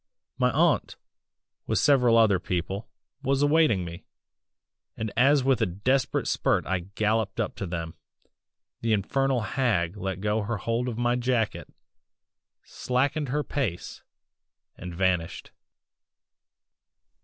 [0.39, 0.95] "My aunt,
[1.67, 2.89] with several other people,
[3.21, 4.03] was awaiting me,
[4.97, 7.93] and as with a desperate spurt I galloped up to them,
[8.81, 11.71] the infernal hag let go her hold of my jacket,
[12.63, 14.01] slackened her pace
[14.75, 15.51] and vanished."